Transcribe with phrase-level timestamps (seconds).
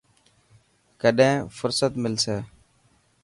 [1.01, 2.37] ڪڏهن فهرست ملسي.